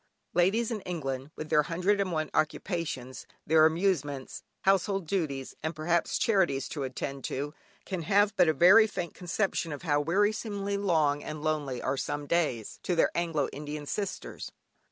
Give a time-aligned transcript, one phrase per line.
[0.33, 6.17] Ladies in England, with their hundred and one occupations, their amusements, household duties, and perhaps
[6.17, 7.53] charities to attend to,
[7.85, 12.25] can have but a very faint conception of how wearisomely long and lonely are some
[12.25, 14.51] days, to their Anglo Indian sisters.